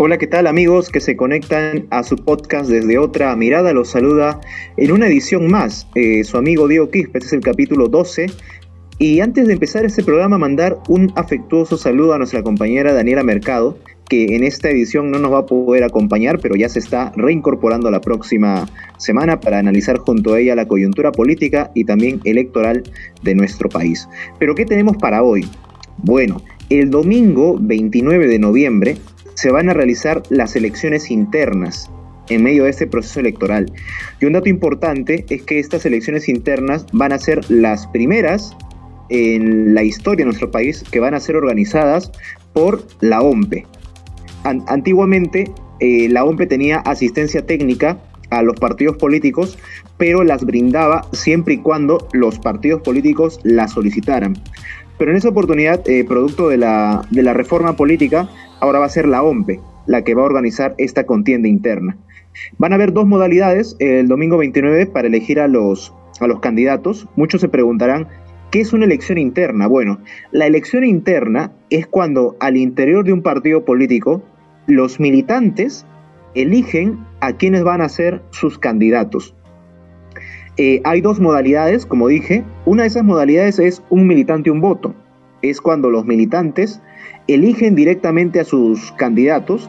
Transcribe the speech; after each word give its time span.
Hola, 0.00 0.16
¿qué 0.16 0.28
tal 0.28 0.46
amigos 0.46 0.90
que 0.90 1.00
se 1.00 1.16
conectan 1.16 1.88
a 1.90 2.04
su 2.04 2.14
podcast 2.14 2.70
desde 2.70 2.98
otra 2.98 3.34
mirada? 3.34 3.72
Los 3.72 3.88
saluda 3.88 4.40
en 4.76 4.92
una 4.92 5.08
edición 5.08 5.50
más 5.50 5.88
eh, 5.96 6.22
su 6.22 6.36
amigo 6.36 6.68
Diego 6.68 6.88
Quispe, 6.88 7.18
este 7.18 7.26
es 7.26 7.32
el 7.32 7.40
capítulo 7.40 7.88
12. 7.88 8.26
Y 9.00 9.18
antes 9.18 9.48
de 9.48 9.54
empezar 9.54 9.84
este 9.84 10.04
programa, 10.04 10.38
mandar 10.38 10.78
un 10.86 11.12
afectuoso 11.16 11.76
saludo 11.76 12.14
a 12.14 12.18
nuestra 12.18 12.44
compañera 12.44 12.92
Daniela 12.92 13.24
Mercado, 13.24 13.76
que 14.08 14.36
en 14.36 14.44
esta 14.44 14.70
edición 14.70 15.10
no 15.10 15.18
nos 15.18 15.32
va 15.32 15.38
a 15.38 15.46
poder 15.46 15.82
acompañar, 15.82 16.38
pero 16.38 16.54
ya 16.54 16.68
se 16.68 16.78
está 16.78 17.12
reincorporando 17.16 17.90
la 17.90 18.00
próxima 18.00 18.68
semana 18.98 19.40
para 19.40 19.58
analizar 19.58 19.98
junto 19.98 20.34
a 20.34 20.38
ella 20.38 20.54
la 20.54 20.68
coyuntura 20.68 21.10
política 21.10 21.72
y 21.74 21.82
también 21.82 22.20
electoral 22.22 22.84
de 23.24 23.34
nuestro 23.34 23.68
país. 23.68 24.08
Pero 24.38 24.54
¿qué 24.54 24.64
tenemos 24.64 24.96
para 24.96 25.24
hoy? 25.24 25.44
Bueno, 25.96 26.40
el 26.70 26.90
domingo 26.90 27.56
29 27.58 28.28
de 28.28 28.38
noviembre 28.38 28.96
se 29.38 29.52
van 29.52 29.68
a 29.68 29.72
realizar 29.72 30.20
las 30.30 30.56
elecciones 30.56 31.12
internas 31.12 31.88
en 32.28 32.42
medio 32.42 32.64
de 32.64 32.70
este 32.70 32.88
proceso 32.88 33.20
electoral. 33.20 33.70
Y 34.20 34.24
un 34.24 34.32
dato 34.32 34.48
importante 34.48 35.24
es 35.30 35.42
que 35.42 35.60
estas 35.60 35.86
elecciones 35.86 36.28
internas 36.28 36.86
van 36.92 37.12
a 37.12 37.18
ser 37.18 37.48
las 37.48 37.86
primeras 37.86 38.56
en 39.10 39.76
la 39.76 39.84
historia 39.84 40.24
de 40.24 40.30
nuestro 40.30 40.50
país 40.50 40.82
que 40.90 40.98
van 40.98 41.14
a 41.14 41.20
ser 41.20 41.36
organizadas 41.36 42.10
por 42.52 42.84
la 43.00 43.20
OMPE. 43.20 43.64
antiguamente 44.42 45.52
eh, 45.78 46.08
la 46.08 46.24
OMPE 46.24 46.46
tenía 46.48 46.78
asistencia 46.78 47.46
técnica 47.46 47.96
a 48.30 48.42
los 48.42 48.58
partidos 48.58 48.96
políticos, 48.96 49.56
pero 49.98 50.24
las 50.24 50.44
brindaba 50.44 51.06
siempre 51.12 51.54
y 51.54 51.58
cuando 51.58 52.08
los 52.12 52.40
partidos 52.40 52.82
políticos 52.82 53.38
la 53.44 53.68
solicitaran. 53.68 54.36
Pero 54.98 55.12
en 55.12 55.16
esa 55.16 55.28
oportunidad, 55.28 55.88
eh, 55.88 56.04
producto 56.04 56.48
de 56.48 56.56
la, 56.56 57.06
de 57.12 57.22
la 57.22 57.34
reforma 57.34 57.76
política, 57.76 58.28
ahora 58.60 58.78
va 58.78 58.86
a 58.86 58.90
ser 58.90 59.06
la 59.06 59.22
OMPE 59.22 59.60
la 59.88 60.04
que 60.04 60.14
va 60.14 60.22
a 60.22 60.26
organizar 60.26 60.74
esta 60.78 61.04
contienda 61.04 61.48
interna. 61.48 61.96
Van 62.58 62.72
a 62.72 62.76
haber 62.76 62.92
dos 62.92 63.06
modalidades 63.06 63.74
el 63.80 64.06
domingo 64.06 64.36
29 64.36 64.86
para 64.86 65.08
elegir 65.08 65.40
a 65.40 65.48
los, 65.48 65.92
a 66.20 66.28
los 66.28 66.38
candidatos. 66.40 67.08
Muchos 67.16 67.40
se 67.40 67.48
preguntarán, 67.48 68.06
¿qué 68.50 68.60
es 68.60 68.72
una 68.72 68.84
elección 68.84 69.18
interna? 69.18 69.66
Bueno, 69.66 69.98
la 70.30 70.46
elección 70.46 70.84
interna 70.84 71.52
es 71.70 71.86
cuando 71.86 72.36
al 72.38 72.56
interior 72.56 73.04
de 73.04 73.14
un 73.14 73.22
partido 73.22 73.64
político 73.64 74.22
los 74.66 75.00
militantes 75.00 75.86
eligen 76.34 76.98
a 77.20 77.32
quienes 77.32 77.64
van 77.64 77.80
a 77.80 77.88
ser 77.88 78.22
sus 78.30 78.58
candidatos. 78.58 79.34
Eh, 80.58 80.82
hay 80.84 81.00
dos 81.00 81.18
modalidades, 81.18 81.86
como 81.86 82.08
dije. 82.08 82.44
Una 82.66 82.82
de 82.82 82.88
esas 82.88 83.04
modalidades 83.04 83.58
es 83.58 83.82
un 83.88 84.06
militante, 84.06 84.50
un 84.50 84.60
voto. 84.60 84.94
Es 85.42 85.60
cuando 85.60 85.90
los 85.90 86.04
militantes 86.04 86.80
eligen 87.26 87.74
directamente 87.74 88.40
a 88.40 88.44
sus 88.44 88.92
candidatos 88.92 89.68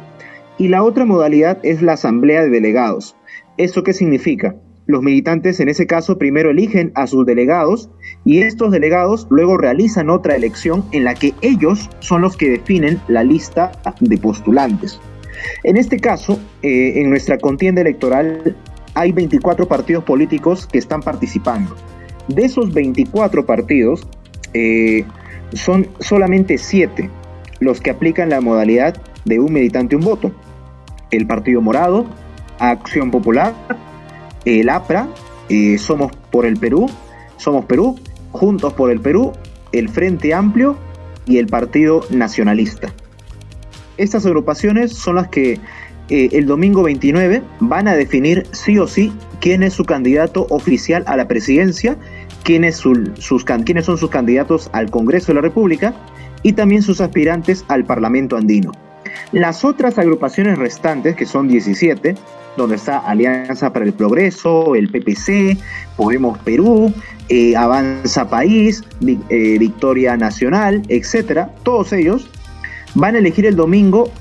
y 0.57 0.67
la 0.67 0.83
otra 0.83 1.05
modalidad 1.05 1.59
es 1.63 1.81
la 1.81 1.93
asamblea 1.93 2.43
de 2.43 2.49
delegados. 2.49 3.15
¿Eso 3.57 3.83
qué 3.83 3.93
significa? 3.93 4.55
Los 4.87 5.03
militantes 5.03 5.59
en 5.59 5.69
ese 5.69 5.85
caso 5.85 6.17
primero 6.17 6.49
eligen 6.49 6.91
a 6.95 7.05
sus 7.05 7.25
delegados 7.25 7.91
y 8.25 8.39
estos 8.39 8.71
delegados 8.71 9.27
luego 9.29 9.55
realizan 9.55 10.09
otra 10.09 10.35
elección 10.35 10.83
en 10.91 11.03
la 11.03 11.13
que 11.13 11.33
ellos 11.41 11.89
son 11.99 12.21
los 12.21 12.35
que 12.35 12.49
definen 12.49 12.99
la 13.07 13.23
lista 13.23 13.71
de 13.99 14.17
postulantes. 14.17 14.99
En 15.63 15.77
este 15.77 15.99
caso, 15.99 16.39
eh, 16.63 16.93
en 16.95 17.09
nuestra 17.09 17.37
contienda 17.37 17.81
electoral 17.81 18.57
hay 18.95 19.11
24 19.11 19.67
partidos 19.67 20.03
políticos 20.03 20.67
que 20.67 20.79
están 20.79 21.01
participando. 21.01 21.75
De 22.27 22.45
esos 22.45 22.73
24 22.73 23.45
partidos, 23.45 24.07
eh, 24.53 25.05
son 25.53 25.87
solamente 25.99 26.57
7 26.57 27.09
los 27.59 27.81
que 27.81 27.89
aplican 27.89 28.29
la 28.29 28.41
modalidad 28.41 28.95
de 29.25 29.39
un 29.39 29.53
militante 29.53 29.95
un 29.95 30.03
voto. 30.03 30.31
El 31.11 31.27
Partido 31.27 31.61
Morado, 31.61 32.05
Acción 32.59 33.11
Popular, 33.11 33.53
el 34.45 34.69
APRA, 34.69 35.07
eh, 35.49 35.77
Somos 35.77 36.11
por 36.31 36.45
el 36.45 36.57
Perú, 36.57 36.89
Somos 37.37 37.65
Perú, 37.65 37.99
Juntos 38.31 38.73
por 38.73 38.91
el 38.91 39.01
Perú, 39.01 39.33
el 39.71 39.89
Frente 39.89 40.33
Amplio 40.33 40.77
y 41.25 41.37
el 41.37 41.47
Partido 41.47 42.01
Nacionalista. 42.09 42.93
Estas 43.97 44.25
agrupaciones 44.25 44.93
son 44.93 45.15
las 45.15 45.27
que 45.27 45.59
eh, 46.09 46.29
el 46.31 46.45
domingo 46.45 46.83
29 46.83 47.41
van 47.59 47.87
a 47.87 47.95
definir 47.95 48.47
sí 48.51 48.79
o 48.79 48.87
sí 48.87 49.13
quién 49.39 49.63
es 49.63 49.73
su 49.73 49.85
candidato 49.85 50.47
oficial 50.49 51.03
a 51.07 51.15
la 51.15 51.27
presidencia, 51.27 51.97
quiénes, 52.43 52.77
sus, 52.77 53.45
quiénes 53.65 53.85
son 53.85 53.97
sus 53.97 54.09
candidatos 54.09 54.69
al 54.73 54.89
Congreso 54.89 55.27
de 55.27 55.35
la 55.35 55.41
República 55.41 55.93
y 56.41 56.53
también 56.53 56.81
sus 56.81 57.01
aspirantes 57.01 57.63
al 57.67 57.85
Parlamento 57.85 58.37
andino. 58.37 58.71
Las 59.31 59.63
otras 59.63 59.97
agrupaciones 59.97 60.57
restantes, 60.57 61.15
que 61.15 61.25
son 61.25 61.47
17, 61.47 62.15
donde 62.57 62.75
está 62.75 62.99
Alianza 62.99 63.71
para 63.71 63.85
el 63.85 63.93
Progreso, 63.93 64.75
el 64.75 64.89
PPC, 64.89 65.57
Podemos 65.95 66.37
Perú, 66.39 66.93
eh, 67.29 67.55
Avanza 67.55 68.29
País, 68.29 68.83
eh, 69.05 69.57
Victoria 69.59 70.17
Nacional, 70.17 70.81
etcétera, 70.89 71.51
todos 71.63 71.93
ellos 71.93 72.29
van 72.95 73.15
a 73.15 73.19
elegir 73.19 73.45
el 73.45 73.55
domingo 73.55 74.11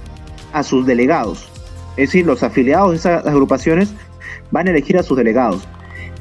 a 0.52 0.62
sus 0.62 0.86
delegados. 0.86 1.48
Es 1.98 2.10
decir, 2.10 2.24
los 2.24 2.44
afiliados 2.44 2.92
de 2.92 2.96
esas 2.96 3.26
agrupaciones 3.26 3.90
van 4.52 4.68
a 4.68 4.70
elegir 4.70 4.96
a 4.96 5.02
sus 5.02 5.18
delegados. 5.18 5.66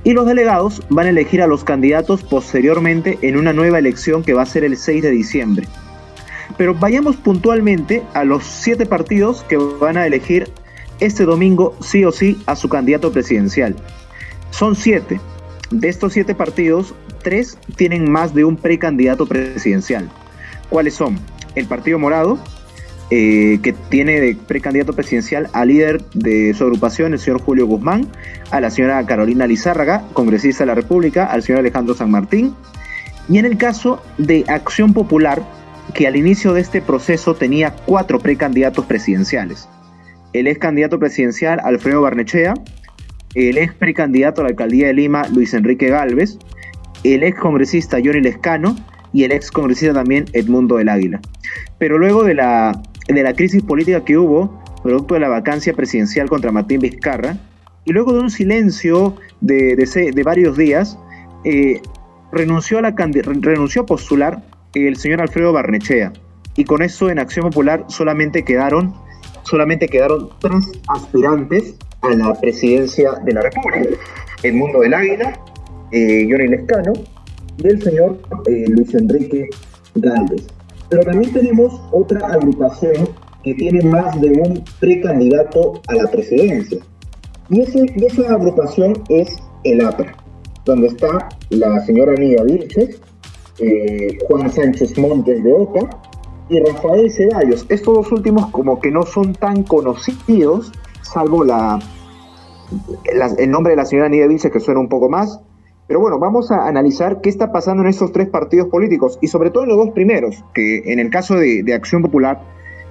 Y 0.04 0.14
los 0.14 0.26
delegados 0.26 0.82
van 0.90 1.06
a 1.06 1.10
elegir 1.12 1.40
a 1.42 1.48
los 1.48 1.64
candidatos 1.64 2.24
posteriormente 2.24 3.20
en 3.22 3.38
una 3.38 3.54
nueva 3.54 3.78
elección 3.78 4.24
que 4.24 4.34
va 4.34 4.42
a 4.42 4.48
ser 4.48 4.64
el 4.64 4.76
6 4.76 5.04
de 5.04 5.12
diciembre. 5.12 5.68
Pero 6.58 6.74
vayamos 6.74 7.16
puntualmente 7.16 8.02
a 8.16 8.24
los 8.24 8.44
siete 8.44 8.88
partidos 8.88 9.44
que 9.44 9.58
van 9.58 9.98
a 9.98 10.08
elegir 10.08 10.52
este 11.00 11.26
domingo 11.26 11.76
sí 11.80 12.04
o 12.06 12.12
sí 12.12 12.42
a 12.48 12.56
su 12.56 12.70
candidato 12.70 13.12
presidencial. 13.12 13.76
Son 14.50 14.76
siete. 14.76 15.20
De 15.70 15.90
estos 15.90 16.14
siete 16.14 16.34
partidos, 16.34 16.96
tres 17.22 17.60
tienen 17.76 18.10
más 18.10 18.34
de 18.34 18.46
un 18.46 18.56
precandidato 18.56 19.28
presidencial. 19.28 20.10
¿Cuáles 20.70 20.96
son? 20.96 21.20
El 21.54 21.68
Partido 21.68 22.00
Morado, 22.00 22.40
eh, 23.10 23.60
que 23.64 23.72
tiene 23.74 24.20
de 24.20 24.36
precandidato 24.36 24.92
presidencial 24.92 25.50
al 25.54 25.70
líder 25.70 26.04
de 26.14 26.54
su 26.54 26.66
agrupación, 26.66 27.14
el 27.14 27.20
señor 27.20 27.42
Julio 27.42 27.66
Guzmán, 27.66 28.08
a 28.52 28.60
la 28.60 28.70
señora 28.70 29.06
Carolina 29.06 29.48
Lizárraga, 29.48 30.04
congresista 30.12 30.64
de 30.64 30.68
la 30.68 30.76
República, 30.76 31.26
al 31.26 31.42
señor 31.42 31.60
Alejandro 31.60 31.96
San 31.96 32.12
Martín. 32.12 32.54
Y 33.30 33.38
en 33.38 33.46
el 33.46 33.58
caso 33.58 34.04
de 34.18 34.44
Acción 34.48 34.94
Popular, 34.94 35.42
que 35.94 36.06
al 36.06 36.16
inicio 36.16 36.54
de 36.54 36.62
este 36.62 36.82
proceso 36.82 37.34
tenía 37.34 37.72
cuatro 37.86 38.20
precandidatos 38.20 38.86
presidenciales. 38.86 39.70
El 40.34 40.48
ex 40.48 40.60
candidato 40.60 41.00
presidencial 41.00 41.62
Alfredo 41.64 42.02
Barnechea, 42.02 42.56
el 43.36 43.58
ex 43.58 43.74
precandidato 43.74 44.42
a 44.42 44.44
la 44.44 44.50
alcaldía 44.50 44.88
de 44.88 44.94
Lima 44.94 45.28
Luis 45.30 45.54
Enrique 45.54 45.88
Galvez, 45.88 46.38
el 47.04 47.24
ex 47.24 47.40
congresista 47.40 48.00
Johnny 48.04 48.22
Lescano 48.22 48.76
y 49.14 49.24
el 49.24 49.32
ex 49.32 49.50
congresista 49.50 49.94
también 49.94 50.26
Edmundo 50.34 50.76
del 50.76 50.90
Águila. 50.90 51.22
Pero 51.78 51.98
luego 51.98 52.24
de 52.24 52.34
la, 52.34 52.82
de 53.08 53.24
la 53.24 53.34
crisis 53.34 53.64
política 53.64 54.04
que 54.04 54.18
hubo, 54.18 54.62
producto 54.84 55.14
de 55.14 55.22
la 55.22 55.30
vacancia 55.30 55.74
presidencial 55.74 56.30
contra 56.30 56.52
Martín 56.52 56.82
Vizcarra, 56.82 57.38
y 57.86 57.94
luego 57.94 58.14
de 58.14 58.20
un 58.20 58.30
silencio 58.30 59.16
de, 59.40 59.76
de, 59.76 60.24
varios 60.24 60.58
días, 60.58 61.00
eh, 61.46 61.82
renunció, 62.32 62.80
a 62.80 62.82
la, 62.82 62.92
renunció 62.92 63.84
a 63.84 63.86
postular 63.86 64.44
el 64.74 64.98
señor 64.98 65.22
Alfredo 65.22 65.54
Barnechea. 65.54 66.12
Y 66.56 66.66
con 66.66 66.82
eso 66.82 67.10
en 67.10 67.20
Acción 67.20 67.46
Popular 67.46 67.86
solamente 67.88 68.44
quedaron, 68.44 68.94
solamente 69.44 69.88
quedaron 69.88 70.30
tres 70.40 70.72
aspirantes 70.88 71.76
a 72.02 72.10
la 72.10 72.34
presidencia 72.40 73.12
de 73.24 73.34
la 73.34 73.42
República. 73.42 73.90
El 74.44 74.54
Mundo 74.56 74.82
del 74.82 74.94
Águila, 74.94 75.40
eh, 75.92 76.28
Johnny 76.30 76.48
Lescano 76.48 76.94
y 77.58 77.68
el 77.68 77.82
señor 77.82 78.20
eh, 78.48 78.66
Luis 78.68 78.94
Enrique 78.94 79.50
Gálvez. 79.96 80.48
Pero 80.90 81.04
también 81.04 81.34
tenemos 81.34 81.82
otra 81.92 82.28
agrupación 82.28 83.10
que 83.44 83.54
tiene 83.54 83.82
más 83.84 84.20
de 84.22 84.32
un 84.32 84.64
precandidato 84.80 85.82
a 85.88 85.96
la 85.96 86.10
presidencia. 86.10 86.80
Y, 87.50 87.62
ese, 87.62 87.86
esa 87.96 88.34
agrupación 88.34 88.94
es 89.10 89.38
el 89.64 89.86
APRA, 89.86 90.16
donde 90.66 90.88
está 90.88 91.30
la 91.50 91.80
señora 91.86 92.14
Nia 92.14 92.44
Vilches, 92.44 93.02
eh, 93.60 94.18
Juan 94.28 94.52
Sánchez 94.52 94.98
Montes 94.98 95.44
de 95.44 95.54
Oca 95.54 95.90
y 96.50 96.60
Rafael 96.60 97.12
Ceballos. 97.12 97.66
Estos 97.70 97.96
dos 97.96 98.12
últimos 98.12 98.48
como 98.52 98.80
que 98.80 98.92
no 98.92 99.04
son 99.04 99.34
tan 99.34 99.64
conocidos, 99.64 100.72
salvo 101.02 101.44
la, 101.44 101.80
el 103.38 103.50
nombre 103.50 103.72
de 103.72 103.78
la 103.78 103.86
señora 103.86 104.10
Nidia 104.10 104.28
Vilches 104.28 104.52
que 104.52 104.60
suena 104.60 104.80
un 104.80 104.90
poco 104.90 105.10
más, 105.10 105.40
Pero 105.88 106.02
bueno, 106.02 106.20
vamos 106.20 106.52
a 106.52 106.68
analizar 106.68 107.22
qué 107.22 107.30
está 107.30 107.52
pasando 107.52 107.84
en 107.84 107.90
estos 107.90 108.12
tres 108.12 108.28
partidos 108.28 108.68
políticos 108.68 109.18
y 109.22 109.28
sobre 109.28 109.52
todo 109.52 109.64
en 109.64 109.70
los 109.70 109.78
dos 109.78 109.92
primeros, 109.92 110.44
que 110.54 110.84
en 110.92 111.00
el 111.00 111.10
caso 111.10 111.36
de, 111.36 111.74
Acción 111.74 112.02
Popular, 112.02 112.42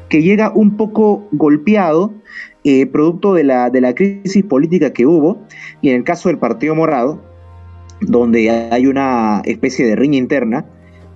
que 0.08 0.22
llega 0.22 0.50
un 0.54 0.76
poco 0.76 1.26
golpeado, 1.32 2.14
eh, 2.64 2.86
producto 2.86 3.34
de 3.34 3.44
la, 3.44 3.94
crisis 3.94 4.42
política 4.44 4.92
que 4.92 5.06
hubo, 5.06 5.38
y 5.82 5.90
en 5.90 5.96
el 5.96 6.04
caso 6.04 6.30
del 6.30 6.38
Partido 6.38 6.74
Morado, 6.74 7.20
donde 8.00 8.50
hay 8.50 8.86
una 8.86 9.42
especie 9.44 9.86
de 9.86 9.96
riña 9.96 10.18
interna 10.18 10.64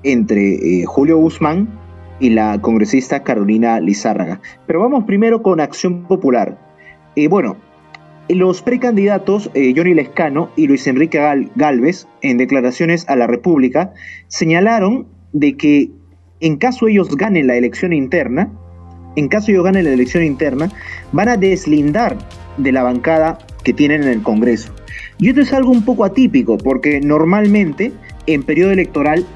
entre 0.03 0.55
eh, 0.55 0.85
Julio 0.85 1.17
Guzmán 1.19 1.69
y 2.21 2.31
la 2.31 2.61
congresista 2.61 3.23
Carolina 3.23 3.81
Lizárraga. 3.81 4.41
Pero 4.67 4.81
vamos 4.81 5.05
primero 5.05 5.43
con 5.43 5.61
Acción 5.61 6.05
Popular. 6.07 6.59
Eh, 7.17 7.29
bueno, 7.29 7.57
los 8.35 8.63
precandidatos 8.63 9.51
eh, 9.55 9.73
Johnny 9.77 9.95
Lescano 9.95 10.51
y 10.57 10.67
Luis 10.67 10.87
Enrique 10.87 11.21
Galvez, 11.57 12.07
en 12.23 12.39
declaraciones 12.39 13.09
a 13.09 13.17
la 13.17 13.27
República, 13.27 13.93
señalaron 14.29 15.07
de 15.33 15.57
que 15.57 15.91
en 16.41 16.57
caso 16.57 16.89
ellos 16.89 17.17
ganen 17.17 17.47
la 17.47 17.57
elección 17.57 17.93
interna, 17.93 18.51
en 19.17 19.29
caso 19.29 19.51
ellos 19.51 19.65
ganen 19.65 19.85
la 19.85 19.93
elección 19.93 20.25
interna, 20.25 20.71
van 21.13 21.29
a 21.29 21.37
deslindar 21.37 22.17
de 22.57 22.73
la 22.73 22.83
bancada 22.83 23.39
que 23.65 23.73
tienen 23.73 24.03
en 24.03 24.09
el 24.09 24.23
Congreso. 24.23 24.73
Y 25.19 25.29
esto 25.29 25.41
es 25.41 25.53
algo 25.53 25.71
un 25.71 25.85
poco 25.85 26.05
atípico, 26.05 26.57
porque 26.57 27.01
normalmente 27.01 27.93
en 28.27 28.43
periodo 28.43 28.73
electoral 28.73 29.27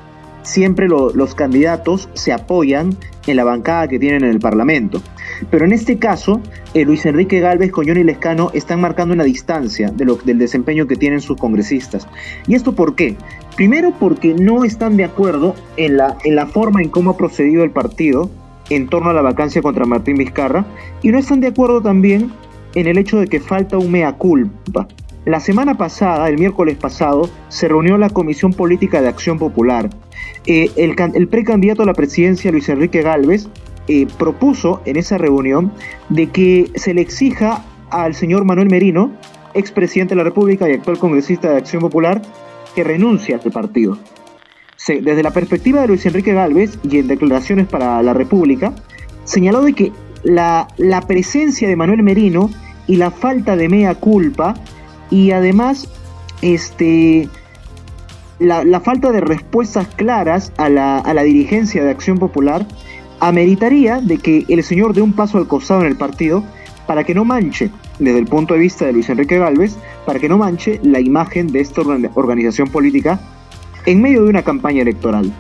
siempre 0.43 0.89
los 0.89 1.35
candidatos 1.35 2.09
se 2.15 2.33
apoyan 2.33 2.97
en 3.27 3.37
la 3.37 3.45
bancada 3.45 3.89
que 3.89 3.99
tienen 3.99 4.25
en 4.25 4.31
el 4.31 4.41
Parlamento. 4.41 5.03
Pero 5.51 5.65
en 5.65 5.73
este 5.73 5.99
caso, 5.99 6.41
eh, 6.75 6.85
Luis 6.85 7.07
Enrique 7.07 7.41
Galvez 7.41 7.71
con 7.71 7.87
Johnny 7.87 8.05
Lescano 8.05 8.51
están 8.55 8.81
marcando 8.81 9.15
una 9.15 9.25
distancia 9.25 9.91
del 9.91 10.39
desempeño 10.39 10.87
que 10.87 10.97
tienen 10.97 11.21
sus 11.21 11.37
congresistas. 11.37 12.07
¿Y 12.47 12.55
esto 12.55 12.75
por 12.75 12.95
qué? 12.95 13.17
Primero 13.57 13.93
porque 13.99 14.35
no 14.35 14.65
están 14.65 14.97
de 14.97 15.05
acuerdo 15.05 15.55
en 15.77 15.97
la, 15.97 16.17
en 16.25 16.37
la 16.37 16.47
forma 16.47 16.83
en 16.83 16.89
cómo 16.89 17.11
ha 17.11 17.17
procedido 17.17 17.65
el 17.65 17.71
partido 17.71 18.31
en 18.71 18.89
torno 18.89 19.11
a 19.11 19.13
la 19.13 19.23
vacancia 19.23 19.63
contra 19.63 19.85
Martín 19.85 20.17
Vizcarra 20.17 20.65
y 21.03 21.09
no 21.09 21.19
están 21.19 21.41
de 21.41 21.49
acuerdo 21.49 21.83
también 21.83 22.33
en 22.75 22.87
el 22.87 22.99
hecho 22.99 23.19
de 23.19 23.27
que 23.27 23.41
falta 23.41 23.79
un 23.79 23.91
mea 23.91 24.13
culpa. 24.15 24.89
La 25.25 25.41
semana 25.41 25.79
pasada, 25.79 26.29
el 26.29 26.39
miércoles 26.39 26.77
pasado, 26.77 27.31
se 27.49 27.67
reunió 27.69 27.97
la 27.97 28.11
Comisión 28.11 28.53
Política 28.53 29.01
de 29.01 29.09
Acción 29.09 29.39
Popular. 29.39 29.89
Eh, 30.47 30.71
el, 30.77 31.29
precandidato 31.29 31.83
a 31.83 31.87
la 31.87 31.95
presidencia, 31.95 32.53
Luis 32.53 32.69
Enrique 32.69 33.01
Galvez, 33.01 33.49
eh, 33.89 34.07
propuso 34.19 34.81
en 34.85 34.97
esa 34.97 35.19
reunión 35.19 35.73
de 36.09 36.29
que 36.29 36.71
se 36.75 36.95
le 36.95 37.01
exija 37.01 37.65
al 37.91 38.15
señor 38.15 38.45
Manuel 38.45 38.69
Merino, 38.69 39.13
expresidente 39.55 40.15
de 40.15 40.19
la 40.19 40.25
República 40.25 40.69
y 40.69 40.73
actual 40.73 40.99
congresista 40.99 41.51
de 41.51 41.59
Acción 41.59 41.81
Popular, 41.81 42.23
que 42.75 42.85
renuncie 42.85 43.35
al 43.35 43.53
partido. 43.53 43.99
desde 44.87 45.23
la 45.23 45.31
perspectiva 45.31 45.81
de 45.83 45.89
Luis 45.89 46.05
Enrique 46.07 46.33
Galvez 46.33 46.79
y 46.83 46.99
en 46.99 47.09
declaraciones 47.09 47.67
para 47.67 48.03
la 48.03 48.13
República, 48.13 48.75
señaló 49.25 49.63
de 49.63 49.73
que 49.73 49.93
la, 50.23 50.69
la 50.77 51.03
presencia 51.03 51.69
de 51.69 51.77
Manuel 51.77 52.03
Merino 52.03 52.51
y 52.87 52.97
la 52.97 53.11
falta 53.11 53.57
de 53.57 53.69
mea 53.69 53.95
culpa 53.95 54.55
y 55.11 55.31
además 55.31 55.89
este, 56.43 57.29
la, 58.39 58.81
falta 58.81 59.13
de 59.13 59.21
respuestas 59.21 59.87
claras 59.97 60.53
a 60.57 60.69
la, 60.69 60.99
a 60.99 61.15
la, 61.15 61.23
dirigencia 61.23 61.85
de 61.85 61.91
Acción 61.91 62.19
Popular 62.19 62.67
ameritaría 63.29 64.01
de 64.01 64.19
que 64.19 64.45
el 64.49 64.63
señor 64.63 64.93
dé 64.93 65.01
un 65.01 65.13
paso 65.13 65.39
al 65.39 65.49
costado 65.49 65.81
en 65.81 65.87
el 65.87 65.97
partido 65.97 66.45
para 66.87 67.05
que 67.05 67.15
no 67.15 67.25
manche, 67.25 67.71
desde 67.99 68.19
el 68.19 68.27
punto 68.27 68.55
de 68.55 68.61
vista 68.61 68.85
de 68.85 68.93
Luis 68.93 69.09
Enrique 69.09 69.39
Galvez, 69.39 69.77
para 70.05 70.19
que 70.19 70.29
no 70.29 70.37
manche 70.37 70.79
la 70.83 71.01
imagen 71.01 71.47
de 71.47 71.61
esta 71.61 71.81
organización 71.81 72.69
política 72.69 73.19
en 73.87 74.03
medio 74.03 74.25
de 74.25 74.29
una 74.29 74.43
campaña 74.43 74.83
electoral. 74.83 75.33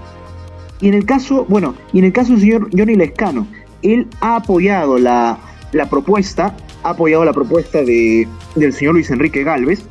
Y 0.80 0.88
en 0.88 0.94
el 0.94 1.04
caso, 1.04 1.44
bueno, 1.48 1.74
y 1.92 1.98
en 1.98 2.06
el 2.06 2.12
caso 2.12 2.32
del 2.32 2.40
señor 2.40 2.70
Johnny 2.76 2.94
Lescano, 2.94 3.46
él 3.82 4.08
ha 4.20 4.36
apoyado 4.36 4.98
la, 4.98 5.38
la 5.72 5.90
propuesta, 5.90 6.56
ha 6.82 6.90
apoyado 6.90 7.24
la 7.24 7.34
propuesta 7.34 7.82
de, 7.82 8.26
del 8.54 8.72
señor 8.72 8.94
Luis 8.94 9.10
Enrique 9.10 9.44
Galvez, 9.44 9.84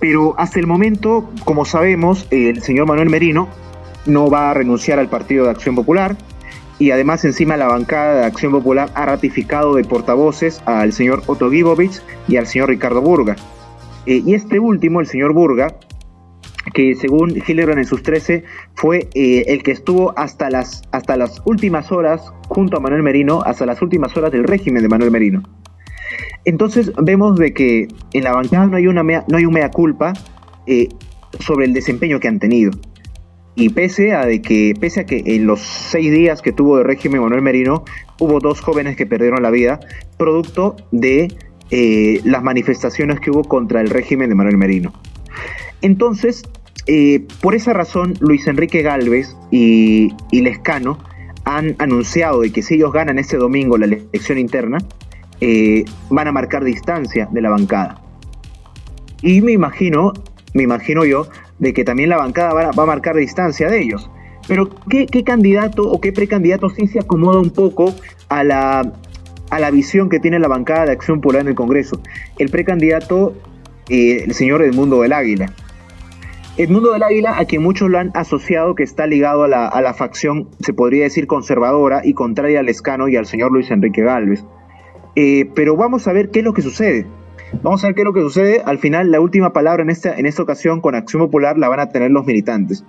pero 0.00 0.34
hasta 0.38 0.58
el 0.58 0.66
momento, 0.66 1.30
como 1.44 1.64
sabemos, 1.64 2.26
el 2.30 2.62
señor 2.62 2.86
Manuel 2.86 3.10
Merino 3.10 3.48
no 4.06 4.28
va 4.28 4.50
a 4.50 4.54
renunciar 4.54 4.98
al 4.98 5.08
Partido 5.08 5.44
de 5.44 5.50
Acción 5.50 5.76
Popular 5.76 6.16
y 6.78 6.90
además 6.90 7.24
encima 7.24 7.56
la 7.56 7.66
bancada 7.66 8.20
de 8.20 8.26
Acción 8.26 8.52
Popular 8.52 8.90
ha 8.94 9.06
ratificado 9.06 9.74
de 9.74 9.84
portavoces 9.84 10.62
al 10.64 10.92
señor 10.92 11.22
Otto 11.26 11.50
Gibovich 11.50 12.02
y 12.28 12.36
al 12.36 12.46
señor 12.46 12.68
Ricardo 12.68 13.02
Burga. 13.02 13.36
Eh, 14.06 14.22
y 14.24 14.34
este 14.34 14.60
último, 14.60 15.00
el 15.00 15.06
señor 15.06 15.32
Burga, 15.32 15.74
que 16.72 16.94
según 16.94 17.30
Hildebrand 17.30 17.78
en 17.78 17.84
sus 17.84 18.02
13 18.02 18.44
fue 18.74 19.08
eh, 19.14 19.44
el 19.48 19.62
que 19.62 19.72
estuvo 19.72 20.16
hasta 20.16 20.50
las, 20.50 20.82
hasta 20.92 21.16
las 21.16 21.42
últimas 21.44 21.90
horas 21.90 22.32
junto 22.48 22.76
a 22.76 22.80
Manuel 22.80 23.02
Merino, 23.02 23.42
hasta 23.42 23.66
las 23.66 23.82
últimas 23.82 24.16
horas 24.16 24.30
del 24.30 24.44
régimen 24.44 24.82
de 24.82 24.88
Manuel 24.88 25.10
Merino. 25.10 25.42
Entonces 26.44 26.92
vemos 27.02 27.36
de 27.36 27.52
que 27.52 27.88
en 28.12 28.24
la 28.24 28.32
bancada 28.32 28.66
no 28.66 28.76
hay, 28.76 28.86
una 28.86 29.02
no 29.02 29.36
hay 29.36 29.44
un 29.44 29.52
mea 29.52 29.70
culpa 29.70 30.12
eh, 30.66 30.88
sobre 31.40 31.66
el 31.66 31.72
desempeño 31.72 32.20
que 32.20 32.28
han 32.28 32.38
tenido. 32.38 32.70
Y 33.58 33.70
pese 33.70 34.12
a, 34.12 34.24
de 34.24 34.40
que, 34.40 34.72
pese 34.78 35.00
a 35.00 35.04
que 35.04 35.20
en 35.26 35.48
los 35.48 35.58
seis 35.58 36.12
días 36.12 36.42
que 36.42 36.52
tuvo 36.52 36.76
de 36.76 36.84
régimen 36.84 37.20
Manuel 37.20 37.42
Merino, 37.42 37.84
hubo 38.20 38.38
dos 38.38 38.60
jóvenes 38.60 38.96
que 38.96 39.04
perdieron 39.04 39.42
la 39.42 39.50
vida, 39.50 39.80
producto 40.16 40.76
de 40.92 41.26
eh, 41.72 42.20
las 42.22 42.44
manifestaciones 42.44 43.18
que 43.18 43.32
hubo 43.32 43.42
contra 43.42 43.80
el 43.80 43.90
régimen 43.90 44.28
de 44.28 44.36
Manuel 44.36 44.58
Merino. 44.58 44.92
Entonces, 45.82 46.44
eh, 46.86 47.26
por 47.40 47.56
esa 47.56 47.72
razón, 47.72 48.14
Luis 48.20 48.46
Enrique 48.46 48.82
Galvez 48.82 49.36
y, 49.50 50.12
Lescano 50.30 51.00
han 51.44 51.74
anunciado 51.80 52.42
de 52.42 52.52
que 52.52 52.62
si 52.62 52.74
ellos 52.74 52.92
ganan 52.92 53.18
este 53.18 53.38
domingo 53.38 53.76
la 53.76 53.86
elección 53.86 54.38
interna, 54.38 54.78
eh, 55.40 55.84
van 56.10 56.28
a 56.28 56.32
marcar 56.32 56.62
distancia 56.62 57.28
de 57.32 57.42
la 57.42 57.50
bancada. 57.50 58.00
Y 59.20 59.40
me 59.40 59.50
imagino, 59.50 60.12
me 60.54 60.62
imagino 60.62 61.04
yo, 61.04 61.26
de 61.58 61.72
que 61.72 61.84
también 61.84 62.08
la 62.08 62.16
bancada 62.16 62.52
va 62.54 62.70
a, 62.70 62.86
marcar 62.86 63.16
distancia 63.16 63.68
de 63.68 63.80
ellos. 63.80 64.10
Pero 64.46 64.70
¿qué, 64.88 65.06
candidato 65.24 65.82
o 65.90 66.00
qué 66.00 66.12
precandidato 66.12 66.70
sí 66.70 66.86
se 66.86 67.00
acomoda 67.00 67.40
un 67.40 67.50
poco 67.50 67.94
a 68.28 68.44
la, 68.44 68.92
a 69.50 69.60
la 69.60 69.70
visión 69.70 70.08
que 70.08 70.20
tiene 70.20 70.38
la 70.38 70.48
bancada 70.48 70.86
de 70.86 70.92
Acción 70.92 71.20
Popular 71.20 71.42
en 71.42 71.48
el 71.48 71.54
Congreso? 71.54 72.00
El 72.38 72.48
precandidato, 72.48 73.34
eh, 73.88 74.24
el 74.26 74.34
señor 74.34 74.62
Edmundo 74.62 75.02
del 75.02 75.12
Águila. 75.12 75.52
Edmundo 76.56 76.92
del 76.92 77.02
Águila, 77.02 77.38
a 77.38 77.44
quien 77.44 77.62
muchos 77.62 77.88
lo 77.88 77.98
han 77.98 78.10
asociado 78.14 78.74
que 78.74 78.82
está 78.82 79.06
ligado 79.06 79.44
a 79.44 79.48
la, 79.48 79.68
a 79.68 79.80
la 79.80 79.94
facción, 79.94 80.48
se 80.60 80.72
podría 80.72 81.04
decir, 81.04 81.26
conservadora 81.26 82.00
y 82.04 82.14
contraria 82.14 82.60
al 82.60 82.68
escano 82.68 83.08
y 83.08 83.16
al 83.16 83.26
señor 83.26 83.52
Luis 83.52 83.70
Enrique 83.70 84.02
Galvez. 84.02 84.44
Eh, 85.14 85.50
pero 85.54 85.76
vamos 85.76 86.06
a 86.06 86.12
ver 86.12 86.30
qué 86.30 86.40
es 86.40 86.44
lo 86.44 86.54
que 86.54 86.62
sucede. 86.62 87.06
Vamos 87.62 87.82
a 87.82 87.88
ver 87.88 87.94
qué 87.94 88.02
es 88.02 88.04
lo 88.04 88.12
que 88.12 88.20
sucede. 88.20 88.62
Al 88.64 88.78
final, 88.78 89.10
la 89.10 89.20
última 89.20 89.52
palabra 89.52 89.82
en 89.82 89.90
esta, 89.90 90.14
en 90.16 90.26
esta 90.26 90.42
ocasión 90.42 90.80
con 90.80 90.94
Acción 90.94 91.22
Popular 91.22 91.58
la 91.58 91.68
van 91.68 91.80
a 91.80 91.88
tener 91.88 92.10
los 92.10 92.26
militantes. 92.26 92.84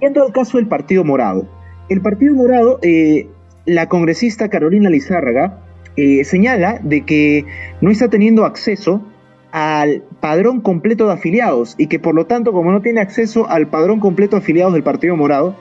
Yendo 0.00 0.24
al 0.24 0.32
caso 0.32 0.58
del 0.58 0.68
Partido 0.68 1.04
Morado. 1.04 1.48
El 1.88 2.00
Partido 2.00 2.34
Morado, 2.34 2.78
eh, 2.82 3.28
la 3.66 3.88
congresista 3.88 4.48
Carolina 4.48 4.90
Lizárraga 4.90 5.60
eh, 5.96 6.22
señala 6.24 6.78
de 6.82 7.04
que 7.04 7.44
no 7.80 7.90
está 7.90 8.08
teniendo 8.08 8.44
acceso 8.44 9.02
al 9.50 10.04
padrón 10.20 10.60
completo 10.60 11.06
de 11.06 11.14
afiliados 11.14 11.74
y 11.78 11.86
que 11.88 11.98
por 11.98 12.14
lo 12.14 12.26
tanto, 12.26 12.52
como 12.52 12.70
no 12.70 12.82
tiene 12.82 13.00
acceso 13.00 13.48
al 13.48 13.68
padrón 13.68 13.98
completo 13.98 14.36
de 14.36 14.42
afiliados 14.42 14.74
del 14.74 14.82
Partido 14.82 15.16
Morado, 15.16 15.56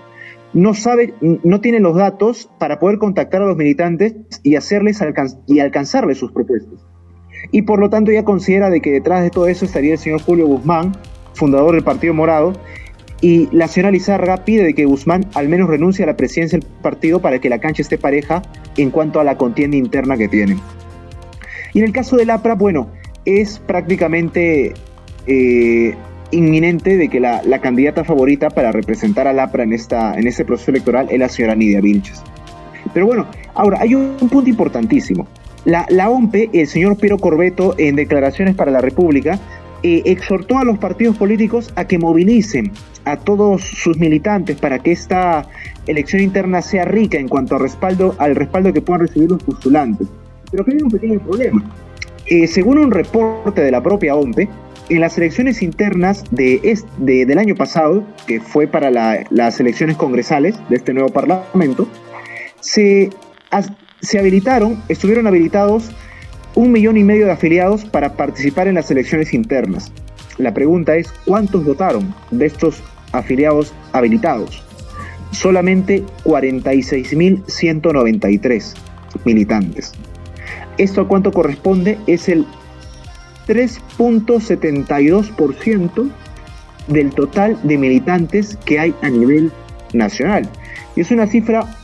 no 0.54 0.74
sabe, 0.74 1.14
no 1.22 1.62
tiene 1.62 1.80
los 1.80 1.96
datos 1.96 2.50
para 2.60 2.80
poder 2.80 3.00
contactar 3.00 3.42
a 3.42 3.46
los 3.46 3.58
militantes 3.58 4.16
y 4.44 4.56
hacerles 4.56 5.02
y 5.48 5.60
alcanzarles 5.60 6.18
sus 6.18 6.32
propuestas. 6.32 6.86
Y 7.52 7.64
por 7.64 7.80
lo 7.80 7.90
tanto 7.90 8.12
ella 8.12 8.24
considera 8.24 8.70
de 8.70 8.82
que 8.82 8.92
detrás 8.92 9.24
de 9.24 9.30
todo 9.30 9.48
eso 9.48 9.66
estaría 9.66 9.94
el 9.94 10.00
señor 10.00 10.22
Julio 10.22 10.48
Guzmán, 10.48 10.96
fundador 11.34 11.76
del 11.76 11.84
Partido 11.84 12.14
Morado, 12.14 12.54
y 13.22 13.50
la 13.52 13.68
señora 13.68 13.92
Lizárraga 13.92 14.46
pide 14.46 14.64
de 14.64 14.74
que 14.74 14.86
Guzmán 14.86 15.26
al 15.34 15.50
menos 15.50 15.70
renuncie 15.70 16.04
a 16.04 16.08
la 16.08 16.18
presidencia 16.18 16.60
del 16.60 16.68
partido 16.82 17.20
para 17.20 17.40
que 17.40 17.50
la 17.50 17.60
cancha 17.60 17.82
esté 17.82 17.98
pareja 17.98 18.44
en 18.78 18.92
cuanto 18.92 19.20
a 19.20 19.24
la 19.24 19.38
contienda 19.38 19.76
interna 19.76 20.18
que 20.18 20.28
tienen. 20.28 20.60
Y 21.74 21.80
en 21.80 21.86
el 21.86 21.92
caso 21.92 22.16
del 22.16 22.30
APRA, 22.30 22.56
bueno, 22.56 22.90
es 23.26 23.60
prácticamente 23.60 24.74
eh, 25.26 25.96
inminente 26.32 26.98
de 26.98 27.10
que 27.10 27.20
la, 27.20 27.42
candidata 27.62 28.04
favorita 28.04 28.50
para 28.50 28.72
representar 28.72 29.28
al 29.28 29.40
APRA 29.40 29.64
en, 29.64 29.74
esta, 29.74 30.14
en 30.14 30.28
este 30.28 30.46
proceso 30.46 30.72
electoral 30.72 31.08
es 31.10 31.20
la 31.20 31.30
señora 31.30 31.56
Nidia 31.56 31.82
Vilches. 31.82 32.22
Pero 32.94 33.06
bueno, 33.06 33.28
ahora 33.54 33.80
hay 33.82 33.96
un, 33.96 34.16
punto 34.18 34.50
importantísimo. 34.50 35.28
La, 35.68 35.86
la, 35.90 36.10
OMPE, 36.10 36.50
el 36.54 36.66
señor 36.66 36.96
Piero 36.96 37.18
Corbeto, 37.18 37.76
en 37.78 37.98
declaraciones 37.98 38.56
para 38.56 38.72
la 38.72 38.80
República, 38.80 39.38
eh, 39.84 40.02
exhortó 40.06 40.60
a 40.60 40.64
los 40.64 40.78
partidos 40.78 41.18
políticos 41.18 41.74
a 41.76 41.86
que 41.86 41.98
movilicen 41.98 42.72
a 43.04 43.18
todos 43.18 43.64
sus 43.64 43.98
militantes 43.98 44.56
para 44.56 44.80
que 44.80 44.94
esta 44.94 45.46
elección 45.86 46.22
interna 46.22 46.62
sea 46.62 46.86
rica 46.86 47.18
en 47.18 47.28
cuanto 47.28 47.58
a 47.58 47.60
respaldo, 47.60 48.16
al 48.18 48.38
respaldo 48.38 48.72
que 48.72 48.82
puedan 48.82 49.02
recibir 49.02 49.30
los 49.30 49.44
postulantes. 49.44 50.08
Pero 50.50 50.64
que 50.64 50.72
hay 50.72 50.82
un 50.82 50.90
pequeño 50.90 51.20
problema. 51.20 51.62
Eh, 52.28 52.48
según 52.48 52.78
un 52.78 52.90
reporte 52.90 53.60
de 53.60 53.70
la 53.70 53.84
propia 53.84 54.16
OMPE, 54.16 54.48
en 54.88 55.02
las 55.02 55.18
elecciones 55.18 55.62
internas 55.62 56.24
de 56.32 56.80
del 56.98 57.38
año 57.38 57.56
pasado, 57.56 58.06
que 58.26 58.40
fue 58.40 58.68
para 58.68 58.90
las 58.90 59.60
elecciones 59.60 59.98
congresales 59.98 60.56
de 60.70 60.78
este 60.78 60.94
nuevo 60.94 61.10
parlamento, 61.10 61.90
se, 62.62 63.10
se 64.02 64.20
habilitaron, 64.20 64.84
estuvieron 64.90 65.28
habilitados 65.28 65.92
un 66.56 66.72
millón 66.72 66.98
y 66.98 67.04
medio 67.04 67.26
de 67.26 67.34
afiliados 67.34 67.84
para 67.86 68.14
participar 68.14 68.68
en 68.68 68.76
las 68.76 68.92
elecciones 68.92 69.34
internas. 69.34 69.92
La 70.38 70.54
pregunta 70.54 70.96
es, 70.96 71.12
¿cuántos 71.26 71.66
votaron 71.66 72.14
de 72.32 72.46
estos 72.46 72.84
afiliados 73.12 73.74
habilitados? 73.94 74.64
Solamente 75.32 76.04
46.193 76.24 78.74
militantes. 79.26 79.94
¿Esto 80.78 81.02
a 81.02 81.08
cuánto 81.08 81.32
corresponde? 81.32 81.98
Es 82.08 82.30
el 82.30 82.46
3.72% 83.48 86.10
del 86.88 87.10
total 87.12 87.60
de 87.64 87.78
militantes 87.78 88.58
que 88.66 88.80
hay 88.80 88.96
a 89.02 89.10
nivel 89.10 89.52
nacional. 89.94 90.50
Y 90.96 91.02
es 91.02 91.12
una 91.12 91.28
cifra, 91.28 91.76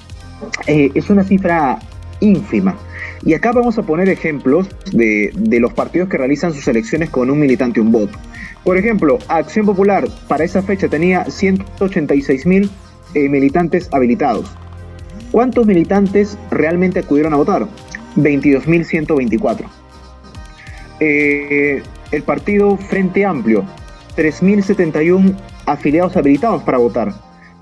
eh, 0.67 0.89
es 0.93 1.10
una 1.10 1.24
cifra 1.24 1.79
ínfima. 2.24 2.77
Y 3.25 3.34
acá 3.34 3.51
vamos 3.51 3.77
a 3.77 3.84
poner 3.84 4.10
ejemplos 4.10 4.68
de, 4.92 5.32
los 5.60 5.74
partidos 5.74 6.10
que 6.10 6.18
realizan 6.18 6.53
sus 6.53 6.68
elecciones 6.68 7.10
con 7.10 7.30
un 7.30 7.39
militante 7.39 7.80
un 7.80 7.92
voto. 7.92 8.18
Por 8.63 8.77
ejemplo, 8.77 9.20
Acción 9.27 9.65
Popular 9.65 10.08
para 10.27 10.44
esa 10.44 10.62
fecha 10.62 10.88
tenía 10.88 11.25
186 11.25 12.46
mil 12.46 12.70
eh, 13.13 13.30
militantes 13.30 13.89
habilitados. 13.92 14.50
¿Cuántos 15.32 15.65
militantes 15.65 16.38
realmente 16.51 17.00
acudieron 17.00 17.34
a 17.34 17.38
votar? 17.38 17.68
22.124. 18.15 19.65
Eh, 21.00 21.82
el 22.12 22.24
partido 22.24 22.77
Frente 22.77 23.25
Amplio, 23.25 23.65
3.071 24.15 25.36
afiliados 25.65 26.15
habilitados 26.15 26.63
para 26.63 26.77
votar. 26.77 27.13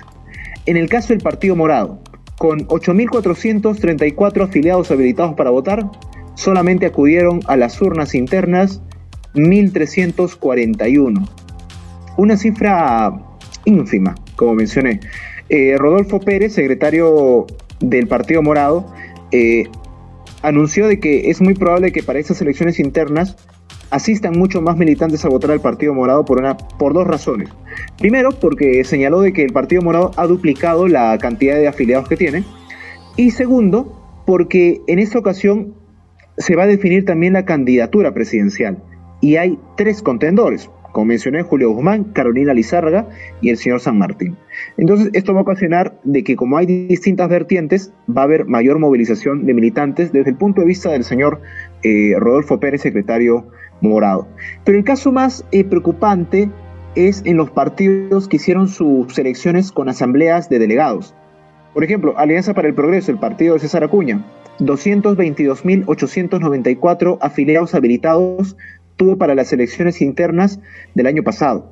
En 0.66 0.78
el 0.78 0.90
caso 0.90 1.10
del 1.10 1.22
Partido 1.22 1.56
Morado, 1.56 2.00
con 2.40 2.66
8.434 2.68 4.44
afiliados 4.44 4.90
habilitados 4.90 5.36
para 5.36 5.52
votar, 5.52 5.92
solamente 6.36 6.86
acudieron 6.86 7.42
a 7.48 7.58
las 7.58 7.80
urnas 7.82 8.16
internas 8.16 8.82
1.341. 9.36 11.30
Una 12.16 12.38
cifra 12.38 13.14
ínfima, 13.66 14.16
como 14.38 14.56
mencioné. 14.56 15.02
Eh, 15.50 15.76
Rodolfo 15.78 16.22
Pérez, 16.22 16.54
secretario 16.54 17.46
del 17.82 18.08
Partido 18.08 18.42
Morado, 18.42 18.86
eh, 19.32 19.66
anunció 20.42 20.88
de 20.88 21.02
que 21.02 21.30
es 21.30 21.42
muy 21.42 21.56
probable 21.56 21.92
que 21.92 22.04
para 22.04 22.20
esas 22.20 22.42
elecciones 22.42 22.80
internas 22.80 23.36
asistan 23.92 24.38
muchos 24.38 24.62
más 24.62 24.78
militantes 24.78 25.26
a 25.26 25.30
votar 25.30 25.52
al 25.52 25.62
Partido 25.62 25.94
Morado 25.94 26.26
por, 26.26 26.40
una, 26.40 26.58
por 26.58 26.94
dos 26.94 27.08
razones. 27.08 27.50
Primero, 27.98 28.32
porque 28.32 28.84
señaló 28.84 29.22
de 29.22 29.34
que 29.34 29.44
el 29.44 29.54
Partido 29.54 29.82
Morado 29.82 30.12
ha 30.18 30.28
duplicado 30.28 30.88
la 30.88 31.18
cantidad 31.18 31.56
de 31.56 31.68
afiliados 31.68 32.08
que 32.08 32.18
tiene. 32.18 32.44
Y 33.16 33.32
segundo, 33.32 34.22
porque 34.26 34.82
en 34.88 35.00
esta 35.00 35.20
ocasión 35.20 35.74
se 36.38 36.56
va 36.56 36.64
a 36.64 36.68
definir 36.68 37.06
también 37.06 37.34
la 37.34 37.46
candidatura 37.46 38.14
presidencial. 38.14 38.78
Y 39.22 39.36
hay 39.36 39.60
tres 39.76 40.02
contendores, 40.02 40.70
como 40.92 41.06
mencioné, 41.06 41.44
Julio 41.44 41.72
Guzmán, 41.72 42.06
Carolina 42.06 42.54
Lizárraga 42.54 43.08
y 43.42 43.50
el 43.50 43.58
señor 43.58 43.80
San 43.80 43.98
Martín. 43.98 44.38
Entonces, 44.78 45.10
esto 45.14 45.34
va 45.34 45.40
a 45.40 45.44
ocasionar 45.44 46.00
de 46.04 46.24
que 46.24 46.36
como 46.36 46.58
hay 46.58 46.66
distintas 46.66 47.30
vertientes, 47.30 47.94
va 48.10 48.22
a 48.22 48.26
haber 48.26 48.46
mayor 48.46 48.80
movilización 48.80 49.46
de 49.46 49.54
militantes 49.54 50.12
desde 50.12 50.32
el 50.32 50.38
punto 50.38 50.62
de 50.62 50.68
vista 50.68 50.92
del 50.92 51.04
señor 51.04 51.42
eh, 51.84 52.16
Rodolfo 52.18 52.60
Pérez, 52.60 52.82
secretario 52.82 53.48
morado. 53.82 54.28
Pero 54.64 54.78
el 54.78 54.84
caso 54.84 55.12
más 55.12 55.44
eh, 55.52 55.64
preocupante 55.64 56.52
es 56.96 57.22
en 57.26 57.38
los 57.38 57.52
partidos 57.52 58.28
que 58.28 58.38
hicieron 58.38 58.68
sus 58.68 59.18
elecciones 59.18 59.72
con 59.72 59.90
asambleas 59.90 60.50
de 60.50 60.60
delegados. 60.60 61.16
Por 61.74 61.84
ejemplo, 61.84 62.14
Alianza 62.18 62.54
para 62.54 62.68
el 62.68 62.74
Progreso, 62.74 63.12
el 63.12 63.20
partido 63.20 63.54
de 63.54 63.62
César 63.62 63.84
Acuña, 63.84 64.26
222.894 64.60 67.18
afiliados 67.22 67.76
habilitados 67.76 68.58
tuvo 68.98 69.18
para 69.18 69.36
las 69.36 69.54
elecciones 69.54 70.02
internas 70.02 70.60
del 70.96 71.06
año 71.08 71.24
pasado. 71.24 71.72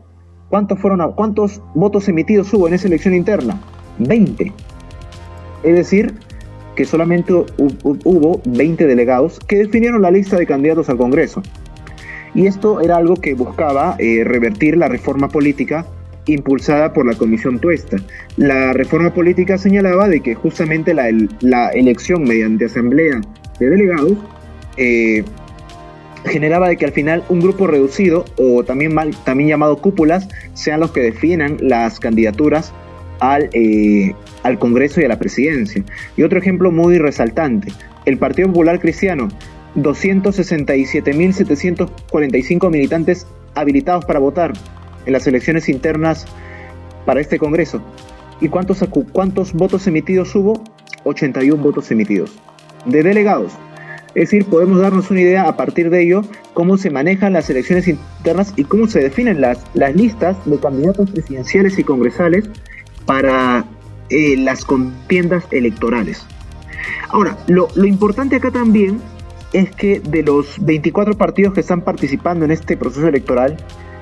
¿Cuántos, 0.50 0.80
fueron, 0.80 1.12
¿Cuántos 1.14 1.62
votos 1.76 2.08
emitidos 2.08 2.54
hubo 2.54 2.70
en 2.70 2.76
esa 2.76 2.88
elección 2.88 3.14
interna? 3.14 3.60
20. 4.00 4.54
Es 5.64 5.76
decir, 5.76 6.14
que 6.76 6.86
solamente 6.86 7.34
hubo 7.34 8.42
20 8.46 8.86
delegados 8.86 9.40
que 9.40 9.58
definieron 9.58 10.02
la 10.02 10.12
lista 10.12 10.38
de 10.38 10.46
candidatos 10.46 10.88
al 10.90 10.98
Congreso. 10.98 11.42
Y 12.34 12.48
esto 12.48 12.82
era 12.82 12.98
algo 12.98 13.16
que 13.16 13.34
buscaba 13.34 13.96
eh, 14.00 14.24
revertir 14.24 14.78
la 14.78 14.88
reforma 14.88 15.30
política 15.30 15.86
impulsada 16.26 16.94
por 16.94 17.06
la 17.06 17.16
Comisión 17.16 17.60
Tuesta. 17.60 17.98
La 18.36 18.74
reforma 18.74 19.14
política 19.14 19.58
señalaba 19.58 20.08
de 20.08 20.20
que 20.22 20.36
justamente 20.36 20.94
la, 20.94 21.70
elección 21.70 22.24
mediante 22.24 22.66
asamblea 22.66 23.22
de 23.60 23.70
delegados 23.70 24.14
eh, 24.78 25.24
generaba 26.26 26.70
de 26.70 26.78
que 26.78 26.86
al 26.86 26.92
final 26.92 27.24
un 27.30 27.40
grupo 27.40 27.68
reducido 27.68 28.26
o 28.38 28.64
también 28.64 28.94
llamado 29.48 29.78
cúpulas 29.78 30.28
sean 30.54 30.80
los 30.80 30.92
que 30.92 31.02
definan 31.02 31.58
las 31.62 32.00
candidaturas 32.00 32.74
al, 33.20 33.50
eh, 33.54 34.14
al 34.44 34.60
Congreso 34.60 35.02
y 35.02 35.06
a 35.06 35.08
la 35.08 35.20
presidencia. 35.20 35.84
Y 36.16 36.24
otro 36.24 36.40
ejemplo 36.40 36.72
muy 36.72 36.98
resaltante, 36.98 37.72
el 38.06 38.18
Partido 38.18 38.50
Popular 38.50 38.80
Cristiano, 38.80 39.30
267.745 39.78 42.70
militantes 42.70 43.26
habilitados 43.56 44.04
para 44.06 44.20
votar 44.20 44.54
en 45.06 45.14
las 45.14 45.26
elecciones 45.28 45.70
internas 45.70 46.26
para 47.06 47.22
este 47.22 47.40
Congreso. 47.40 47.82
¿Y 48.42 48.50
cuántos, 48.50 48.84
cuántos 49.14 49.54
votos 49.54 49.88
emitidos 49.88 50.36
hubo? 50.36 50.62
81 51.04 51.64
votos 51.64 51.90
emitidos. 51.92 52.38
De 52.86 53.02
delegados, 53.04 53.54
es 54.18 54.32
decir, 54.32 54.46
podemos 54.46 54.80
darnos 54.80 55.12
una 55.12 55.22
idea 55.22 55.48
a 55.48 55.56
partir 55.56 55.92
de 55.92 56.02
ello 56.02 56.24
cómo 56.56 56.78
se 56.78 56.90
manejan 56.90 57.34
las 57.34 57.52
elecciones 57.52 57.88
internas 57.88 58.52
y 58.56 58.64
cómo 58.64 58.88
se 58.88 59.00
definen 59.00 59.42
las, 59.42 59.64
las 59.76 59.96
listas 59.96 60.36
de 60.46 60.60
candidatos 60.60 61.12
presidenciales 61.12 61.78
y 61.78 61.84
congresales 61.84 62.50
para 63.06 63.64
eh, 64.10 64.36
las 64.38 64.66
contiendas 64.66 65.44
electorales. 65.52 66.26
Ahora, 67.10 67.38
lo, 67.46 67.68
lo 67.76 67.86
importante 67.86 68.38
acá 68.38 68.50
también 68.50 69.00
es 69.60 69.72
que 69.72 70.00
de 70.00 70.24
los 70.24 70.64
24 70.64 71.18
partidos 71.18 71.54
que 71.54 71.62
están 71.62 71.82
participando 71.82 72.46
en 72.46 72.52
este 72.52 72.78
proceso 72.78 73.08
electoral, 73.08 73.58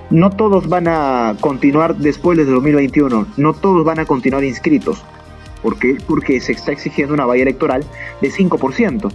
no 0.10 0.30
todos 0.30 0.68
van 0.68 0.88
a 0.88 1.36
continuar 1.40 1.96
después 1.96 2.38
del 2.38 2.48
2021, 2.48 3.28
no 3.38 3.54
todos 3.54 3.86
van 3.86 4.00
a 4.00 4.06
continuar 4.06 4.44
inscritos. 4.44 5.04
¿Por 5.62 5.80
qué? 5.80 5.98
Porque 6.08 6.40
se 6.42 6.52
está 6.52 6.72
exigiendo 6.72 7.14
una 7.14 7.26
valla 7.26 7.44
electoral 7.44 7.84
de 8.22 8.30
5% 8.30 9.12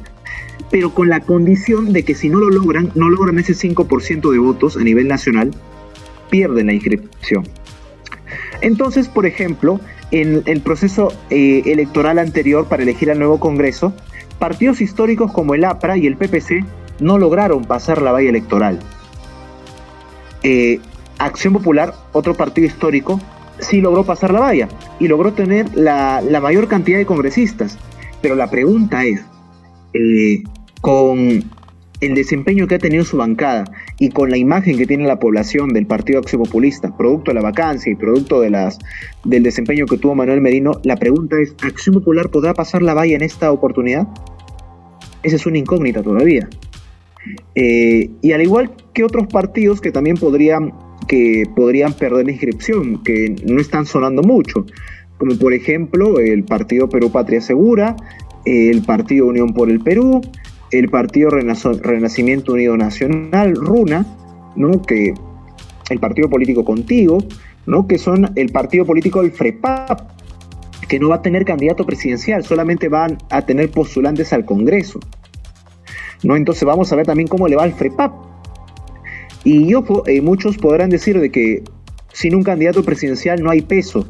pero 0.70 0.94
con 0.94 1.08
la 1.08 1.20
condición 1.20 1.92
de 1.92 2.04
que 2.04 2.14
si 2.14 2.28
no 2.28 2.38
lo 2.38 2.48
logran, 2.50 2.92
no 2.94 3.08
logran 3.08 3.38
ese 3.38 3.54
5% 3.54 4.30
de 4.30 4.38
votos 4.38 4.76
a 4.76 4.80
nivel 4.80 5.08
nacional, 5.08 5.50
pierden 6.30 6.66
la 6.66 6.72
inscripción. 6.72 7.44
Entonces, 8.60 9.08
por 9.08 9.26
ejemplo, 9.26 9.80
en 10.10 10.42
el 10.46 10.60
proceso 10.60 11.12
eh, 11.30 11.62
electoral 11.66 12.18
anterior 12.18 12.66
para 12.66 12.82
elegir 12.82 13.10
al 13.10 13.18
nuevo 13.18 13.38
Congreso, 13.38 13.92
partidos 14.38 14.80
históricos 14.80 15.32
como 15.32 15.54
el 15.54 15.64
APRA 15.64 15.96
y 15.96 16.06
el 16.06 16.16
PPC 16.16 16.64
no 17.00 17.18
lograron 17.18 17.64
pasar 17.64 18.02
la 18.02 18.12
valla 18.12 18.30
electoral. 18.30 18.78
Eh, 20.42 20.80
Acción 21.18 21.52
Popular, 21.52 21.94
otro 22.12 22.34
partido 22.34 22.66
histórico, 22.66 23.20
sí 23.58 23.80
logró 23.80 24.04
pasar 24.04 24.32
la 24.32 24.40
valla 24.40 24.68
y 24.98 25.08
logró 25.08 25.32
tener 25.32 25.76
la, 25.76 26.22
mayor 26.42 26.66
cantidad 26.68 26.98
de 26.98 27.06
congresistas. 27.06 27.78
Pero 28.22 28.34
la 28.34 28.50
pregunta 28.50 29.04
es, 29.04 29.20
eh, 29.92 30.42
con 30.80 31.44
el 32.00 32.14
desempeño 32.14 32.66
que 32.66 32.76
ha 32.76 32.78
tenido 32.78 33.04
su 33.04 33.16
bancada 33.16 33.64
y 33.98 34.08
con 34.08 34.30
la 34.30 34.36
imagen 34.36 34.78
que 34.78 34.86
tiene 34.86 35.06
la 35.06 35.18
población 35.18 35.72
del 35.72 35.86
Partido 35.86 36.18
Acción 36.18 36.42
Populista, 36.42 36.96
producto 36.96 37.30
de 37.30 37.34
la 37.34 37.42
vacancia 37.42 37.92
y 37.92 37.94
producto 37.94 38.40
de 38.40 38.50
las, 38.50 38.78
del 39.24 39.42
desempeño 39.42 39.86
que 39.86 39.98
tuvo 39.98 40.14
Manuel 40.14 40.40
Merino, 40.40 40.80
la 40.82 40.96
pregunta 40.96 41.36
es, 41.38 41.54
¿Acción 41.62 41.94
Popular 41.94 42.30
podrá 42.30 42.54
pasar 42.54 42.82
la 42.82 42.94
valla 42.94 43.16
en 43.16 43.22
esta 43.22 43.52
oportunidad? 43.52 44.08
Esa 45.22 45.36
es 45.36 45.46
una 45.46 45.58
incógnita 45.58 46.02
todavía. 46.02 46.48
Eh, 47.54 48.10
y 48.22 48.32
al 48.32 48.40
igual 48.40 48.72
que 48.94 49.04
otros 49.04 49.26
partidos 49.26 49.80
que 49.80 49.92
también 49.92 50.16
podrían 50.16 50.72
que 51.06 51.44
podrían 51.56 51.92
perder 51.92 52.26
la 52.26 52.32
inscripción, 52.32 53.02
que 53.02 53.34
no 53.44 53.60
están 53.60 53.84
sonando 53.84 54.22
mucho, 54.22 54.64
como 55.18 55.36
por 55.36 55.52
ejemplo 55.52 56.20
el 56.20 56.44
Partido 56.44 56.88
Perú 56.88 57.10
Patria 57.10 57.40
Segura, 57.40 57.96
el 58.44 58.82
Partido 58.82 59.26
Unión 59.26 59.52
por 59.52 59.70
el 59.70 59.80
Perú, 59.80 60.20
el 60.70 60.88
Partido 60.88 61.30
Renacimiento 61.30 62.52
Unido 62.52 62.76
Nacional, 62.76 63.54
RUNA, 63.56 64.06
¿no? 64.56 64.82
que 64.82 65.14
el 65.90 65.98
partido 65.98 66.28
político 66.28 66.64
contigo, 66.64 67.18
¿no? 67.66 67.86
que 67.86 67.98
son 67.98 68.30
el 68.36 68.50
partido 68.50 68.84
político 68.84 69.22
del 69.22 69.32
FREPAP, 69.32 70.00
que 70.88 70.98
no 70.98 71.08
va 71.08 71.16
a 71.16 71.22
tener 71.22 71.44
candidato 71.44 71.84
presidencial, 71.84 72.44
solamente 72.44 72.88
van 72.88 73.18
a 73.30 73.42
tener 73.42 73.70
postulantes 73.70 74.32
al 74.32 74.44
Congreso. 74.44 75.00
¿no? 76.22 76.36
Entonces 76.36 76.64
vamos 76.64 76.92
a 76.92 76.96
ver 76.96 77.06
también 77.06 77.28
cómo 77.28 77.48
le 77.48 77.56
va 77.56 77.64
al 77.64 77.72
FREPAP. 77.72 78.12
Y 79.44 79.72
eh, 79.72 80.20
muchos 80.20 80.58
podrán 80.58 80.90
decir 80.90 81.18
de 81.18 81.30
que 81.30 81.62
sin 82.12 82.34
un 82.34 82.42
candidato 82.42 82.82
presidencial 82.82 83.42
no 83.42 83.50
hay 83.50 83.62
peso 83.62 84.06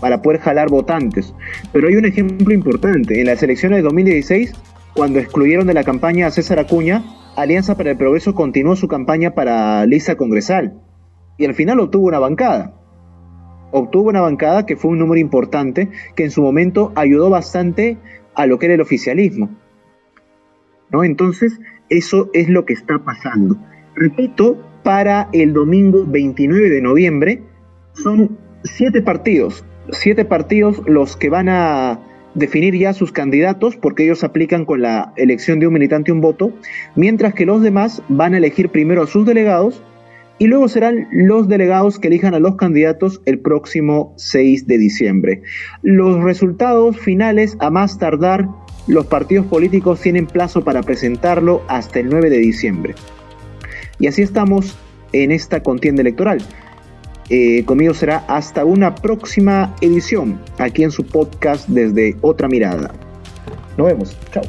para 0.00 0.22
poder 0.22 0.40
jalar 0.40 0.68
votantes. 0.68 1.34
Pero 1.72 1.88
hay 1.88 1.96
un 1.96 2.04
ejemplo 2.04 2.54
importante. 2.54 3.20
En 3.20 3.26
las 3.26 3.42
elecciones 3.42 3.78
de 3.78 3.82
2016, 3.82 4.52
cuando 4.98 5.20
excluyeron 5.20 5.68
de 5.68 5.74
la 5.74 5.84
campaña 5.84 6.26
a 6.26 6.32
César 6.32 6.58
Acuña, 6.58 7.04
Alianza 7.36 7.76
para 7.76 7.92
el 7.92 7.96
Progreso 7.96 8.34
continuó 8.34 8.74
su 8.74 8.88
campaña 8.88 9.32
para 9.32 9.86
lista 9.86 10.16
congresal. 10.16 10.82
Y 11.36 11.44
al 11.44 11.54
final 11.54 11.78
obtuvo 11.78 12.08
una 12.08 12.18
bancada. 12.18 12.74
Obtuvo 13.70 14.08
una 14.08 14.22
bancada 14.22 14.66
que 14.66 14.74
fue 14.74 14.90
un 14.90 14.98
número 14.98 15.20
importante, 15.20 15.88
que 16.16 16.24
en 16.24 16.32
su 16.32 16.42
momento 16.42 16.90
ayudó 16.96 17.30
bastante 17.30 17.96
a 18.34 18.46
lo 18.46 18.58
que 18.58 18.66
era 18.66 18.74
el 18.74 18.80
oficialismo. 18.80 19.50
¿No? 20.90 21.04
Entonces, 21.04 21.60
eso 21.88 22.28
es 22.32 22.48
lo 22.48 22.64
que 22.64 22.72
está 22.72 22.98
pasando. 22.98 23.56
Repito, 23.94 24.56
para 24.82 25.28
el 25.32 25.52
domingo 25.52 26.06
29 26.08 26.70
de 26.70 26.82
noviembre 26.82 27.42
son 27.92 28.36
siete 28.64 29.00
partidos, 29.02 29.64
siete 29.92 30.24
partidos 30.24 30.82
los 30.86 31.16
que 31.16 31.30
van 31.30 31.48
a 31.48 32.00
definir 32.38 32.74
ya 32.76 32.92
sus 32.92 33.12
candidatos 33.12 33.76
porque 33.76 34.04
ellos 34.04 34.24
aplican 34.24 34.64
con 34.64 34.82
la 34.82 35.12
elección 35.16 35.58
de 35.58 35.66
un 35.66 35.74
militante 35.74 36.12
un 36.12 36.20
voto, 36.20 36.52
mientras 36.94 37.34
que 37.34 37.46
los 37.46 37.62
demás 37.62 38.02
van 38.08 38.34
a 38.34 38.38
elegir 38.38 38.70
primero 38.70 39.02
a 39.02 39.06
sus 39.06 39.26
delegados 39.26 39.82
y 40.38 40.46
luego 40.46 40.68
serán 40.68 41.08
los 41.10 41.48
delegados 41.48 41.98
que 41.98 42.08
elijan 42.08 42.34
a 42.34 42.38
los 42.38 42.56
candidatos 42.56 43.20
el 43.26 43.40
próximo 43.40 44.14
6 44.16 44.66
de 44.66 44.78
diciembre. 44.78 45.42
Los 45.82 46.22
resultados 46.22 46.96
finales, 46.98 47.56
a 47.58 47.70
más 47.70 47.98
tardar, 47.98 48.48
los 48.86 49.06
partidos 49.06 49.46
políticos 49.46 50.00
tienen 50.00 50.26
plazo 50.26 50.62
para 50.62 50.82
presentarlo 50.82 51.62
hasta 51.68 52.00
el 52.00 52.08
9 52.08 52.30
de 52.30 52.38
diciembre. 52.38 52.94
Y 53.98 54.06
así 54.06 54.22
estamos 54.22 54.78
en 55.12 55.32
esta 55.32 55.62
contienda 55.62 56.02
electoral. 56.02 56.38
Eh, 57.30 57.64
conmigo 57.64 57.92
será 57.92 58.24
hasta 58.28 58.64
una 58.64 58.94
próxima 58.94 59.74
edición 59.80 60.40
aquí 60.58 60.82
en 60.82 60.90
su 60.90 61.04
podcast 61.04 61.68
desde 61.68 62.16
otra 62.22 62.48
mirada. 62.48 62.90
Nos 63.76 63.86
vemos. 63.86 64.16
Chao. 64.32 64.44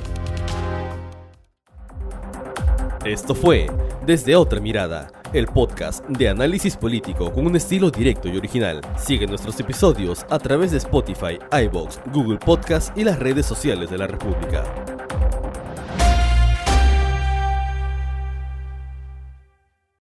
Esto 3.06 3.34
fue 3.34 3.68
Desde 4.06 4.36
otra 4.36 4.60
mirada, 4.60 5.12
el 5.34 5.46
podcast 5.48 6.06
de 6.08 6.30
análisis 6.30 6.76
político 6.76 7.32
con 7.32 7.46
un 7.46 7.56
estilo 7.56 7.92
directo 7.92 8.28
y 8.28 8.38
original. 8.38 8.82
Sigue 8.98 9.28
nuestros 9.28 9.60
episodios 9.60 10.26
a 10.30 10.40
través 10.40 10.72
de 10.72 10.78
Spotify, 10.78 11.38
iBox, 11.66 12.00
Google 12.14 12.38
Podcast 12.38 12.98
y 12.98 13.04
las 13.04 13.20
redes 13.20 13.46
sociales 13.46 13.90
de 13.90 13.98
la 13.98 14.08
República. 14.08 14.64